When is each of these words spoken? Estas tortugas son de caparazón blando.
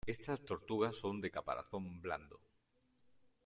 Estas 0.07 0.41
tortugas 0.43 0.95
son 0.97 1.21
de 1.21 1.29
caparazón 1.29 2.01
blando. 2.01 2.39